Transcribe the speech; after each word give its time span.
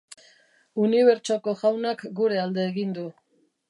Unibertsoko 0.85 1.55
Jaunak 1.61 2.05
gure 2.23 2.43
alde 2.49 2.69
egin 2.75 3.01
du. 3.01 3.11